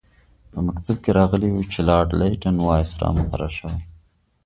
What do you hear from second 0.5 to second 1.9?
په مکتوب کې راغلي وو چې